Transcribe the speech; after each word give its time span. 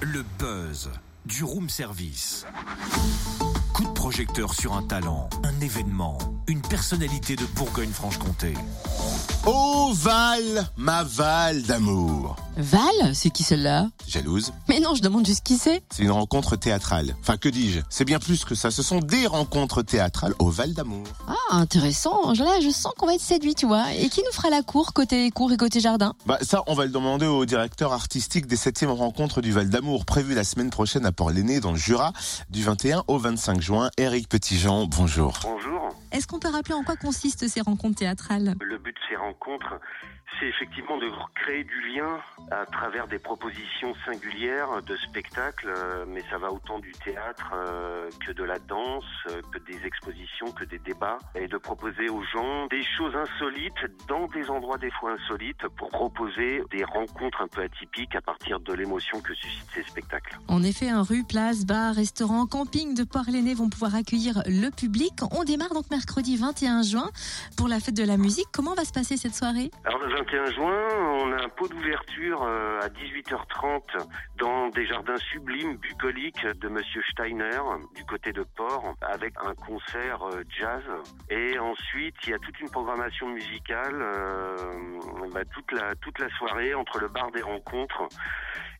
Le 0.00 0.24
buzz 0.38 0.90
du 1.26 1.42
room 1.42 1.68
service. 1.68 2.46
Coup 3.74 3.84
de 3.84 3.92
projecteur 3.92 4.54
sur 4.54 4.74
un 4.74 4.82
talent, 4.82 5.28
un 5.42 5.60
événement, 5.60 6.18
une 6.46 6.62
personnalité 6.62 7.34
de 7.34 7.44
Bourgogne-Franche-Comté. 7.56 8.54
Val, 9.92 10.70
ma 10.76 11.02
Val 11.02 11.62
d'amour. 11.62 12.36
Val 12.58 13.14
C'est 13.14 13.30
qui 13.30 13.44
celle-là? 13.44 13.86
Jalouse 14.08 14.52
Mais 14.68 14.80
non, 14.80 14.96
je 14.96 15.00
demande 15.00 15.24
juste 15.24 15.44
qui 15.44 15.56
c'est. 15.56 15.80
C'est 15.90 16.02
une 16.02 16.10
rencontre 16.10 16.56
théâtrale. 16.56 17.14
Enfin, 17.20 17.36
que 17.36 17.48
dis-je? 17.48 17.80
C'est 17.88 18.04
bien 18.04 18.18
plus 18.18 18.44
que 18.44 18.56
ça. 18.56 18.72
Ce 18.72 18.82
sont 18.82 18.98
des 18.98 19.28
rencontres 19.28 19.82
théâtrales 19.82 20.34
au 20.40 20.50
Val 20.50 20.74
d'Amour. 20.74 21.06
Ah, 21.28 21.34
intéressant. 21.54 22.32
Là, 22.32 22.58
je 22.60 22.70
sens 22.70 22.92
qu'on 22.98 23.06
va 23.06 23.14
être 23.14 23.20
séduit, 23.20 23.54
tu 23.54 23.66
vois. 23.66 23.92
Et 23.94 24.08
qui 24.08 24.22
nous 24.24 24.32
fera 24.32 24.50
la 24.50 24.62
cour, 24.62 24.92
côté 24.92 25.30
cour 25.30 25.52
et 25.52 25.56
côté 25.56 25.78
jardin? 25.78 26.14
Bah 26.26 26.38
ça, 26.40 26.64
on 26.66 26.74
va 26.74 26.84
le 26.84 26.90
demander 26.90 27.26
au 27.26 27.44
directeur 27.46 27.92
artistique 27.92 28.46
des 28.46 28.56
7e 28.56 28.88
rencontres 28.88 29.40
du 29.40 29.52
Val 29.52 29.70
d'Amour, 29.70 30.04
prévu 30.04 30.34
la 30.34 30.42
semaine 30.42 30.70
prochaine 30.70 31.06
à 31.06 31.12
Port-l'Aîné, 31.12 31.60
dans 31.60 31.70
le 31.70 31.78
Jura, 31.78 32.12
du 32.50 32.64
21 32.64 33.04
au 33.06 33.18
25 33.18 33.60
juin. 33.60 33.90
Éric 33.98 34.28
Petitjean, 34.28 34.86
bonjour. 34.88 35.34
Bonjour. 35.44 35.90
Est-ce 36.10 36.26
qu'on 36.26 36.40
peut 36.40 36.50
rappeler 36.50 36.74
en 36.74 36.82
quoi 36.82 36.96
consistent 36.96 37.46
ces 37.46 37.60
rencontres 37.60 37.98
théâtrales? 38.00 38.56
Le 38.60 38.78
but 38.78 38.94
de 38.94 39.00
ces 39.08 39.14
rencontres, 39.16 39.78
c'est 40.40 40.46
effectivement 40.46 40.96
de 40.98 41.08
créer 41.34 41.64
du 41.64 41.94
lien 41.94 42.18
à 42.50 42.66
travers 42.66 43.06
des 43.08 43.18
propositions 43.18 43.94
singulières 44.04 44.82
de 44.82 44.96
spectacles, 44.96 45.72
euh, 45.76 46.04
mais 46.06 46.22
ça 46.30 46.38
va 46.38 46.50
autant 46.52 46.78
du 46.78 46.92
théâtre 46.92 47.50
euh, 47.54 48.08
que 48.24 48.32
de 48.32 48.44
la 48.44 48.58
danse, 48.58 49.04
euh, 49.28 49.40
que 49.52 49.58
des 49.58 49.86
expositions, 49.86 50.52
que 50.52 50.64
des 50.64 50.78
débats, 50.78 51.18
et 51.34 51.46
de 51.46 51.56
proposer 51.56 52.08
aux 52.08 52.22
gens 52.22 52.66
des 52.68 52.82
choses 52.96 53.14
insolites 53.14 54.06
dans 54.08 54.26
des 54.28 54.48
endroits 54.50 54.78
des 54.78 54.90
fois 54.90 55.12
insolites 55.12 55.66
pour 55.76 55.90
proposer 55.90 56.62
des 56.70 56.84
rencontres 56.84 57.42
un 57.42 57.48
peu 57.48 57.62
atypiques 57.62 58.14
à 58.14 58.20
partir 58.20 58.60
de 58.60 58.72
l'émotion 58.72 59.20
que 59.20 59.34
suscitent 59.34 59.70
ces 59.74 59.82
spectacles. 59.82 60.38
En 60.48 60.62
effet, 60.62 60.88
un 60.88 61.02
rue, 61.02 61.24
place, 61.24 61.66
bar, 61.66 61.94
restaurant, 61.94 62.46
camping 62.46 62.94
de 62.94 63.04
Port-l'Aîné 63.04 63.54
vont 63.54 63.68
pouvoir 63.68 63.94
accueillir 63.94 64.42
le 64.46 64.70
public. 64.70 65.12
On 65.32 65.44
démarre 65.44 65.74
donc 65.74 65.90
mercredi 65.90 66.36
21 66.36 66.82
juin 66.82 67.10
pour 67.56 67.68
la 67.68 67.80
fête 67.80 67.96
de 67.96 68.04
la 68.04 68.16
musique. 68.16 68.46
Comment 68.52 68.74
va 68.74 68.84
se 68.84 68.92
passer 68.92 69.16
cette 69.16 69.34
soirée? 69.34 69.70
Alors 69.84 69.98
le 69.98 70.14
21 70.14 70.50
juin, 70.52 70.88
on 71.22 71.32
a 71.32 71.44
un 71.44 71.48
pot 71.48 71.68
d'ouverture 71.68 72.37
euh, 72.42 72.80
à 72.80 72.88
18h30 72.88 73.82
dans 74.36 74.68
des 74.68 74.86
jardins 74.86 75.16
sublimes 75.32 75.76
bucoliques 75.76 76.46
de 76.46 76.68
Monsieur 76.68 77.02
Steiner 77.10 77.60
du 77.94 78.04
côté 78.04 78.32
de 78.32 78.44
Port 78.56 78.94
avec 79.02 79.34
un 79.44 79.54
concert 79.54 80.22
euh, 80.22 80.42
jazz. 80.48 80.82
Et 81.30 81.58
ensuite, 81.58 82.14
il 82.24 82.30
y 82.30 82.34
a 82.34 82.38
toute 82.38 82.58
une 82.60 82.70
programmation 82.70 83.28
musicale 83.28 84.00
euh, 84.00 84.56
bah, 85.32 85.44
toute, 85.52 85.72
la, 85.72 85.94
toute 85.96 86.18
la 86.18 86.28
soirée 86.30 86.74
entre 86.74 86.98
le 86.98 87.08
bar 87.08 87.30
des 87.30 87.42
rencontres 87.42 88.08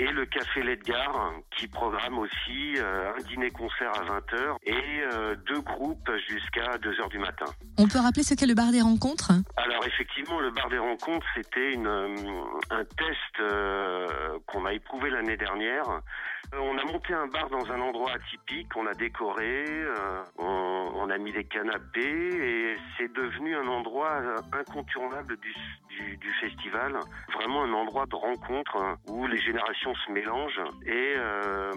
et 0.00 0.10
le 0.12 0.24
Café 0.24 0.62
Ledgar 0.62 1.32
qui 1.56 1.68
programme 1.68 2.18
aussi 2.18 2.76
euh, 2.78 3.12
un 3.14 3.22
dîner-concert 3.22 3.92
à 3.94 4.18
20h 4.18 4.56
et 4.64 4.74
euh, 5.12 5.36
deux 5.46 5.60
groupes 5.60 6.10
jusqu'à 6.26 6.78
2h 6.78 7.10
du 7.10 7.18
matin. 7.18 7.44
On 7.76 7.86
peut 7.86 7.98
rappeler 7.98 8.22
ce 8.22 8.34
qu'est 8.34 8.46
le 8.46 8.54
bar 8.54 8.72
des 8.72 8.80
rencontres? 8.80 9.32
Alors 9.56 9.86
effectivement, 9.86 10.40
le 10.40 10.50
bar 10.50 10.70
des 10.70 10.78
rencontres, 10.78 11.26
c'était 11.34 11.74
une, 11.74 11.86
euh, 11.86 12.16
un 12.70 12.84
test 12.84 13.40
euh, 13.40 14.38
qu'on 14.46 14.64
a 14.64 14.72
éprouvé 14.72 15.10
l'année 15.10 15.36
dernière. 15.36 16.00
Euh, 16.54 16.58
On 16.60 16.78
a 16.78 16.84
monté 16.84 17.14
un 17.14 17.26
bar 17.26 17.48
dans 17.50 17.70
un 17.70 17.80
endroit 17.80 18.12
atypique, 18.12 18.76
on 18.76 18.86
a 18.86 18.94
décoré, 18.94 19.64
euh, 19.68 20.22
on, 20.38 20.92
on 20.96 21.10
a 21.10 21.18
mis 21.18 21.32
des 21.32 21.44
canapés 21.44 22.00
et 22.02 22.76
c'est 22.96 23.12
devenu 23.12 23.56
un 23.56 23.66
endroit 23.66 24.12
euh, 24.20 24.36
incontournable 24.52 25.36
du, 25.38 25.54
du, 25.88 26.16
du 26.16 26.30
festival. 26.34 26.98
Vraiment 27.34 27.64
un 27.64 27.72
endroit 27.72 28.06
de 28.06 28.14
rencontre 28.16 28.76
hein, 28.76 28.96
où 29.08 29.26
les 29.26 29.38
générations 29.38 29.94
se 29.94 30.10
mélangent 30.12 30.62
et 30.86 31.14
euh, 31.16 31.72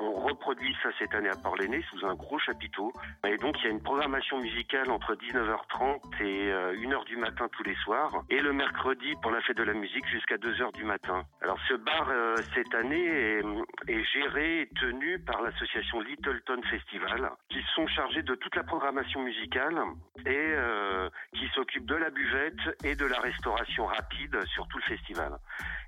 on 0.00 0.12
reproduit 0.20 0.74
ça 0.82 0.90
cette 0.98 1.14
année 1.14 1.28
à 1.28 1.36
Port-l'Aîné 1.36 1.82
sous 1.90 2.04
un 2.06 2.14
gros 2.14 2.38
chapiteau. 2.38 2.92
Et 3.26 3.36
donc 3.38 3.56
il 3.60 3.64
y 3.64 3.68
a 3.68 3.70
une 3.70 3.82
programmation 3.82 4.38
musicale 4.38 4.90
entre 4.90 5.14
19h30 5.14 6.22
et 6.22 6.52
euh, 6.52 6.74
1h 6.74 7.04
du 7.06 7.16
matin 7.16 7.48
tous 7.52 7.62
les 7.62 7.74
soirs 7.76 8.22
et 8.30 8.40
le 8.40 8.52
mercredi 8.52 9.14
pour 9.22 9.30
la 9.30 9.40
fête 9.42 9.56
de 9.56 9.62
la 9.62 9.74
musique 9.74 10.06
jusqu'à 10.08 10.36
2h 10.36 10.72
du 10.74 10.84
matin. 10.84 11.22
Alors 11.42 11.58
ce 11.68 11.74
bar 11.74 12.08
euh, 12.10 12.36
cette 12.54 12.74
année 12.74 13.04
est, 13.04 13.42
est 13.88 14.04
géré 14.04 14.62
et 14.62 14.66
tenu 14.80 15.18
par 15.20 15.42
l'association 15.42 16.00
Littleton 16.00 16.62
Festival 16.70 17.30
qui 17.48 17.62
sont 17.74 17.86
chargés 17.86 18.22
de 18.22 18.34
toute 18.34 18.54
la 18.56 18.64
programmation 18.64 19.22
musicale 19.22 19.78
et 20.26 20.30
euh, 20.30 21.08
qui 21.34 21.48
s'occupent 21.54 21.86
de 21.86 21.94
la 21.94 22.10
buvette 22.10 22.84
et 22.84 22.94
de 22.94 23.06
la 23.06 23.20
restauration 23.20 23.86
rapide 23.86 24.36
sur 24.46 24.66
tout 24.68 24.78
le 24.78 24.96
festival. 24.96 25.32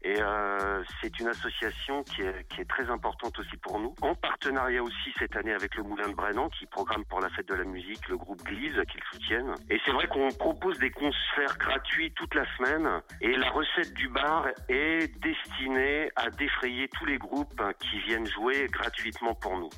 Et 0.03 0.17
euh, 0.21 0.83
c'est 1.01 1.19
une 1.19 1.29
association 1.29 2.03
qui 2.05 2.23
est, 2.23 2.65
très 2.69 2.91
importante 2.91 3.39
aussi 3.39 3.57
pour 3.59 3.79
nous. 3.79 3.95
En 4.03 4.15
partenariat 4.15 4.83
aussi 4.83 5.13
cette 5.19 5.37
année 5.37 5.53
avec 5.53 5.75
le 5.77 5.83
Moulin 5.83 6.09
de 6.09 6.15
Brennan 6.15 6.49
qui 6.51 6.67
programme 6.67 7.05
pour 7.05 7.21
la 7.21 7.29
fête 7.31 7.49
de 7.49 7.55
la 7.55 7.65
musique 7.65 8.09
le 8.09 8.17
groupe 8.17 8.43
Glise 8.43 8.81
qui 8.91 8.99
le 8.99 9.05
soutiennent. 9.13 9.55
Et 9.71 9.81
c'est 9.85 9.93
vrai 9.93 10.07
qu'on 10.09 10.29
propose 10.29 10.79
des 10.79 10.91
concerts 10.91 11.57
gratuits 11.59 12.13
toute 12.13 12.35
la 12.35 12.45
semaine 12.57 12.89
et 13.21 13.37
la 13.37 13.51
recette 13.51 13.95
du 13.95 14.09
bar 14.09 14.47
est 14.69 15.09
destinée 15.21 16.11
à 16.17 16.31
défrayer 16.31 16.89
tous 16.89 17.05
les 17.05 17.19
groupes 17.19 17.63
qui 17.81 17.99
viennent 18.01 18.27
jouer 18.27 18.67
gratuitement 18.71 19.35
pour 19.35 19.57
nous. 19.59 19.71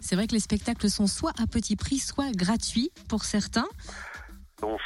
C'est 0.00 0.16
vrai 0.16 0.26
que 0.26 0.34
les 0.34 0.40
spectacles 0.40 0.88
sont 0.88 1.06
soit 1.06 1.32
à 1.40 1.46
petit 1.46 1.76
prix, 1.76 1.98
soit 1.98 2.30
gratuits 2.32 2.90
pour 3.08 3.24
certains. 3.24 3.68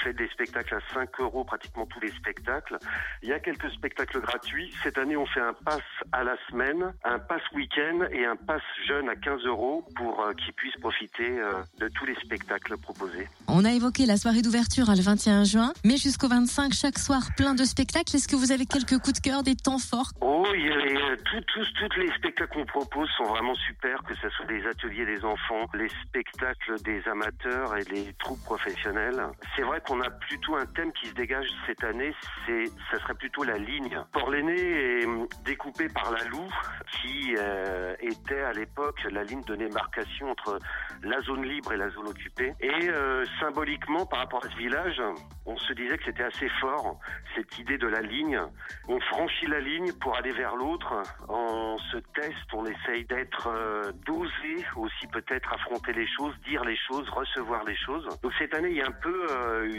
Fait 0.03 0.13
des 0.13 0.29
spectacles 0.29 0.75
à 0.75 0.95
5 0.95 1.09
euros, 1.21 1.45
pratiquement 1.45 1.87
tous 1.87 2.01
les 2.01 2.11
spectacles. 2.11 2.79
Il 3.23 3.29
y 3.29 3.33
a 3.33 3.39
quelques 3.39 3.71
spectacles 3.71 4.21
gratuits. 4.21 4.73
Cette 4.83 4.99
année, 4.99 5.17
on 5.17 5.27
fait 5.27 5.41
un 5.41 5.53
pass 5.53 5.83
à 6.11 6.25
la 6.25 6.37
semaine, 6.49 6.93
un 7.05 7.19
pass 7.19 7.43
week-end 7.55 8.07
et 8.11 8.25
un 8.25 8.37
pass 8.37 8.63
jeune 8.87 9.09
à 9.09 9.17
15 9.17 9.45
euros 9.45 9.87
pour 9.97 10.21
euh, 10.21 10.33
qu'ils 10.33 10.53
puissent 10.55 10.77
profiter 10.81 11.29
euh, 11.29 11.63
de 11.79 11.89
tous 11.89 12.07
les 12.07 12.15
spectacles 12.17 12.77
proposés. 12.79 13.29
On 13.49 13.65
a 13.65 13.73
évoqué 13.73 14.07
la 14.07 14.17
soirée 14.17 14.43
d'ouverture 14.43 14.91
hein, 14.91 14.95
le 14.97 15.03
21 15.03 15.45
juin, 15.45 15.73
mais 15.85 15.97
jusqu'au 15.97 16.29
25, 16.29 16.73
chaque 16.73 16.99
soir, 16.99 17.23
plein 17.37 17.55
de 17.55 17.65
spectacles. 17.65 18.17
Est-ce 18.17 18.29
que 18.29 18.37
vous 18.37 18.51
avez 18.51 18.67
quelques 18.67 18.99
coups 18.99 19.21
de 19.21 19.21
cœur, 19.21 19.43
des 19.43 19.55
temps 19.55 19.79
forts? 19.79 20.11
Oh, 20.21 20.47
il 20.55 20.67
y 20.67 20.71
a 20.71 20.77
les, 20.77 20.97
euh, 20.97 21.17
tous, 21.25 21.41
tous, 21.55 21.89
tous 21.89 22.01
les 22.01 22.11
spectacles 22.13 22.53
qu'on 22.53 22.67
propose 22.67 23.09
sont 23.17 23.25
vraiment 23.25 23.55
super, 23.55 24.03
que 24.03 24.15
ce 24.17 24.29
soit 24.31 24.47
des 24.47 24.67
ateliers 24.67 25.07
des 25.07 25.25
enfants, 25.25 25.67
les 25.75 25.89
spectacles 26.07 26.81
des 26.83 27.07
amateurs 27.09 27.77
et 27.77 27.85
des 27.85 28.15
troupes 28.19 28.43
professionnelles. 28.45 29.23
C'est 29.57 29.63
vrai 29.63 29.81
qu'on 29.87 29.92
a 30.01 30.11
plutôt 30.11 30.57
un 30.57 30.67
thème 30.67 30.93
qui 30.93 31.09
se 31.09 31.15
dégage 31.15 31.47
cette 31.67 31.83
année, 31.85 32.15
c'est, 32.47 32.65
ça 32.91 32.99
serait 33.01 33.15
plutôt 33.15 33.45
la 33.45 33.59
ligne. 33.59 34.03
Port-l'Aîné 34.13 34.55
est 34.55 35.07
hum, 35.07 35.27
découpé 35.45 35.89
par 35.89 36.11
la 36.13 36.25
Loue, 36.25 36.51
qui 36.93 37.35
euh, 37.39 37.95
était 38.01 38.41
à 38.41 38.53
l'époque 38.53 39.01
la 39.11 39.25
ligne 39.25 39.43
de 39.45 39.57
démarcation 39.57 40.31
entre 40.31 40.59
la 41.03 41.21
zone 41.21 41.45
libre 41.45 41.73
et 41.73 41.77
la 41.77 41.91
zone 41.91 42.09
occupée. 42.09 42.55
Et 42.61 42.89
euh, 42.89 43.25
symboliquement, 43.41 44.07
par 44.07 44.21
rapport 44.21 44.45
à 44.45 44.49
ce 44.49 44.57
village, 44.57 45.01
on 45.47 45.57
se 45.57 45.73
disait 45.73 45.99
que 45.99 46.05
c'était 46.05 46.25
assez 46.25 46.49
fort, 46.61 46.99
cette 47.35 47.59
idée 47.59 47.79
de 47.79 47.89
la 47.89 48.01
ligne. 48.01 48.41
On 48.89 49.01
franchit 49.01 49.47
la 49.47 49.61
ligne 49.61 49.93
pour 50.01 50.17
aller 50.17 50.33
vers 50.33 50.57
l'autre. 50.57 51.03
On 51.29 51.79
se 51.91 51.99
teste, 52.15 52.53
on 52.53 52.65
essaye 52.67 53.05
d'être 53.07 53.49
euh, 53.49 53.93
dosé 54.07 54.65
aussi, 54.77 55.07
peut-être 55.09 55.53
affronter 55.53 55.93
les 55.93 56.07
choses, 56.07 56.35
dire 56.47 56.65
les 56.65 56.77
choses, 56.77 57.09
recevoir 57.11 57.65
les 57.65 57.77
choses. 57.77 58.07
Donc 58.23 58.33
cette 58.39 58.55
année, 58.55 58.71
il 58.71 58.77
y 58.77 58.83
a 58.83 58.87
un 58.87 58.93
peu 58.93 59.27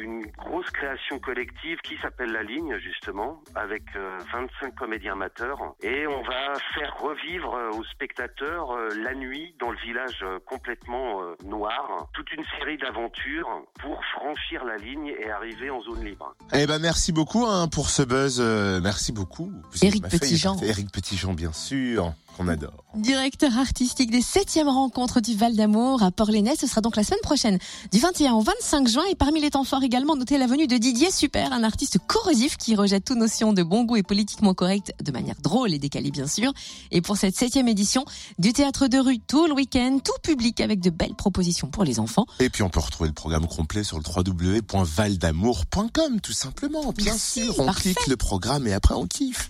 une 0.03 0.25
grosse 0.37 0.69
création 0.71 1.17
collective 1.19 1.77
qui 1.83 1.97
s'appelle 2.01 2.31
La 2.31 2.43
Ligne, 2.43 2.77
justement, 2.79 3.41
avec 3.55 3.83
euh, 3.95 4.17
25 4.33 4.75
comédiens 4.75 5.13
amateurs. 5.13 5.59
Et 5.81 6.05
on 6.07 6.21
va 6.23 6.53
faire 6.75 6.95
revivre 6.99 7.53
euh, 7.55 7.71
aux 7.71 7.83
spectateurs 7.85 8.71
euh, 8.71 8.89
la 9.01 9.13
nuit 9.15 9.55
dans 9.59 9.71
le 9.71 9.77
village 9.77 10.19
euh, 10.23 10.39
complètement 10.45 11.21
euh, 11.23 11.35
noir, 11.45 12.07
toute 12.13 12.31
une 12.33 12.43
série 12.59 12.77
d'aventures 12.77 13.47
pour 13.79 13.99
franchir 14.15 14.63
la 14.65 14.77
ligne 14.77 15.07
et 15.19 15.29
arriver 15.31 15.69
en 15.69 15.81
zone 15.81 16.03
libre. 16.03 16.35
Eh 16.53 16.67
ben 16.67 16.79
merci 16.79 17.11
beaucoup 17.11 17.45
hein, 17.45 17.67
pour 17.67 17.89
ce 17.89 18.03
buzz. 18.03 18.39
euh, 18.41 18.79
merci 18.83 19.11
beaucoup. 19.11 19.51
Vous 19.71 19.77
fait- 20.09 20.19
Petitjean. 20.19 20.57
Éric 20.63 20.91
Petitjean, 20.91 21.33
bien 21.33 21.53
sûr, 21.53 22.11
qu'on 22.35 22.47
adore. 22.47 22.83
Directeur 22.95 23.57
artistique 23.57 24.11
des 24.11 24.21
7e 24.21 24.67
rencontres 24.67 25.21
du 25.21 25.35
Val 25.35 25.55
d'Amour 25.55 26.03
à 26.03 26.11
Port-l'Aîné. 26.11 26.53
Ce 26.59 26.67
sera 26.67 26.81
donc 26.81 26.95
la 26.95 27.03
semaine 27.03 27.19
prochaine, 27.21 27.57
du 27.91 27.99
21 27.99 28.33
au 28.33 28.41
25 28.41 28.87
juin. 28.87 29.03
Et 29.11 29.15
parmi 29.15 29.41
les 29.41 29.49
temps 29.51 29.63
forts 29.63 29.83
également, 29.83 30.15
notez 30.15 30.37
la 30.37 30.47
venue 30.47 30.67
de 30.67 30.77
Didier 30.77 31.11
Super, 31.11 31.51
un 31.53 31.63
artiste 31.63 31.97
corrosif 32.07 32.57
qui 32.57 32.75
rejette 32.75 33.05
toute 33.05 33.17
notion 33.17 33.53
de 33.53 33.63
bon 33.63 33.83
goût 33.83 33.95
et 33.97 34.03
politiquement 34.03 34.53
correct 34.53 34.93
de 35.03 35.11
manière 35.11 35.35
drôle 35.41 35.73
et 35.73 35.79
décalée, 35.79 36.11
bien 36.11 36.27
sûr. 36.27 36.53
Et 36.91 37.01
pour 37.01 37.17
cette 37.17 37.35
7e 37.35 37.67
édition 37.67 38.05
du 38.39 38.53
théâtre 38.53 38.87
de 38.87 38.97
rue 38.99 39.19
tout 39.19 39.47
le 39.47 39.53
week-end, 39.53 39.99
tout 40.03 40.11
public 40.21 40.59
avec 40.61 40.79
de 40.79 40.89
belles 40.89 41.15
propositions 41.15 41.67
pour 41.67 41.83
les 41.83 41.99
enfants. 41.99 42.25
Et 42.39 42.49
puis 42.49 42.63
on 42.63 42.69
peut 42.69 42.79
retrouver 42.79 43.09
le 43.09 43.13
programme 43.13 43.47
complet 43.47 43.83
sur 43.83 43.97
le 43.97 44.03
www.valdamour.com 44.03 46.21
tout 46.21 46.33
simplement. 46.33 46.91
Bien 46.93 47.11
Merci, 47.13 47.41
sûr, 47.45 47.59
on 47.59 47.65
parfait. 47.65 47.93
clique 47.93 48.07
le 48.07 48.17
programme 48.17 48.67
et 48.67 48.73
après 48.73 48.95
on 48.95 49.05
kiffe. 49.07 49.49